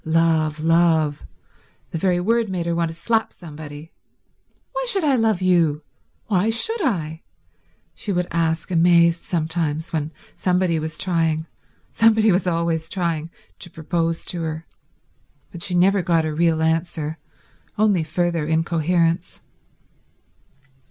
Love, 0.03 0.61
love... 0.61 1.27
the 1.91 1.97
very 1.99 2.19
word 2.19 2.49
made 2.49 2.65
her 2.65 2.73
want 2.73 2.89
to 2.89 2.93
slap 2.97 3.31
somebody. 3.31 3.91
"Why 4.71 4.83
should 4.89 5.03
I 5.03 5.13
love 5.15 5.43
you? 5.43 5.83
Why 6.25 6.49
should 6.49 6.81
I?" 6.83 7.21
she 7.93 8.11
would 8.11 8.25
ask 8.31 8.71
amazed 8.71 9.23
sometimes 9.25 9.93
when 9.93 10.11
somebody 10.33 10.79
was 10.79 10.97
trying—somebody 10.97 12.31
was 12.31 12.47
always 12.47 12.89
trying—to 12.89 13.69
propose 13.69 14.25
to 14.25 14.41
her. 14.41 14.65
But 15.51 15.61
she 15.61 15.75
never 15.75 16.01
got 16.01 16.25
a 16.25 16.33
real 16.33 16.63
answer, 16.63 17.19
only 17.77 18.03
further 18.03 18.47
incoherence. 18.47 19.39